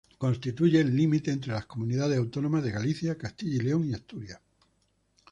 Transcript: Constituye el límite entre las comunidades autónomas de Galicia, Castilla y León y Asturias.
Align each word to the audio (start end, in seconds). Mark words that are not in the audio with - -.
Constituye 0.17 0.81
el 0.81 0.95
límite 0.97 1.29
entre 1.29 1.51
las 1.53 1.67
comunidades 1.67 2.17
autónomas 2.17 2.63
de 2.63 2.71
Galicia, 2.71 3.19
Castilla 3.19 3.57
y 3.57 3.59
León 3.59 3.87
y 3.87 3.93
Asturias. 3.93 4.39